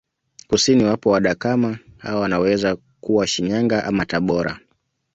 Kusini 0.47 0.83
wapo 0.83 1.09
Wadakama 1.09 1.79
hawa 1.97 2.21
wanaweza 2.21 2.77
kuwa 3.01 3.27
Shinyanga 3.27 3.83
ama 3.85 4.05
Tabora 4.05 4.59